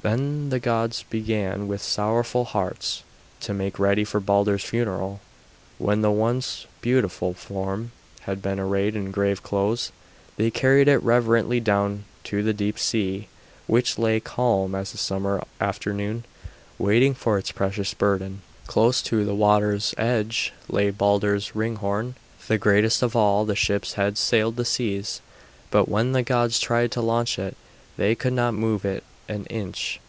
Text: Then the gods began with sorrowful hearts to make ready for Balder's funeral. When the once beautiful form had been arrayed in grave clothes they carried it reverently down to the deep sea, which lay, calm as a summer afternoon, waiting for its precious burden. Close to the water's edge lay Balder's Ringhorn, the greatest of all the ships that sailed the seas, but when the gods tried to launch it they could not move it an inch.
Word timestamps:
Then 0.00 0.50
the 0.50 0.60
gods 0.60 1.02
began 1.10 1.66
with 1.66 1.82
sorrowful 1.82 2.44
hearts 2.44 3.02
to 3.40 3.52
make 3.52 3.80
ready 3.80 4.04
for 4.04 4.20
Balder's 4.20 4.62
funeral. 4.62 5.20
When 5.76 6.02
the 6.02 6.10
once 6.12 6.66
beautiful 6.80 7.34
form 7.34 7.90
had 8.20 8.40
been 8.40 8.60
arrayed 8.60 8.94
in 8.94 9.10
grave 9.10 9.42
clothes 9.42 9.90
they 10.36 10.52
carried 10.52 10.86
it 10.86 11.02
reverently 11.02 11.58
down 11.58 12.04
to 12.24 12.44
the 12.44 12.52
deep 12.52 12.78
sea, 12.78 13.26
which 13.66 13.98
lay, 13.98 14.20
calm 14.20 14.72
as 14.76 14.94
a 14.94 14.98
summer 14.98 15.42
afternoon, 15.60 16.24
waiting 16.78 17.12
for 17.12 17.36
its 17.36 17.50
precious 17.50 17.92
burden. 17.92 18.42
Close 18.68 19.02
to 19.02 19.24
the 19.24 19.34
water's 19.34 19.96
edge 19.98 20.52
lay 20.68 20.90
Balder's 20.90 21.56
Ringhorn, 21.56 22.14
the 22.46 22.56
greatest 22.56 23.02
of 23.02 23.16
all 23.16 23.44
the 23.44 23.56
ships 23.56 23.94
that 23.94 24.16
sailed 24.16 24.54
the 24.54 24.64
seas, 24.64 25.20
but 25.72 25.88
when 25.88 26.12
the 26.12 26.22
gods 26.22 26.60
tried 26.60 26.92
to 26.92 27.00
launch 27.00 27.36
it 27.36 27.56
they 27.96 28.14
could 28.14 28.32
not 28.32 28.54
move 28.54 28.84
it 28.84 29.02
an 29.30 29.44
inch. 29.50 30.00